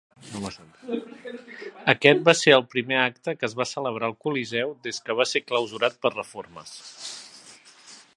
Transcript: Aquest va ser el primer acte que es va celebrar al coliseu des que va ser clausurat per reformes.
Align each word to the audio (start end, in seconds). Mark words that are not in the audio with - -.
Aquest 1.93 2.23
va 2.29 2.33
ser 2.39 2.55
el 2.55 2.65
primer 2.71 2.97
acte 3.01 3.35
que 3.41 3.47
es 3.49 3.53
va 3.59 3.67
celebrar 3.73 4.09
al 4.09 4.17
coliseu 4.27 4.73
des 4.89 5.01
que 5.05 5.17
va 5.21 5.27
ser 5.33 5.43
clausurat 5.53 6.01
per 6.07 6.13
reformes. 6.15 6.73